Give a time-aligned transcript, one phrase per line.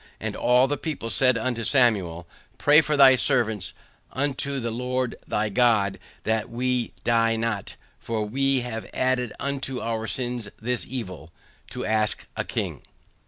[0.19, 3.73] AND ALL THE PEOPLE SAID UNTO SAMUEL, PRAY FOR THY SERVANTS
[4.13, 10.07] UNTO THE LORD THY GOD THAT WE DIE NOT, FOR WE HAVE ADDED UNTO OUR
[10.07, 11.29] SINS THIS EVIL,
[11.69, 12.81] TO ASK A KING.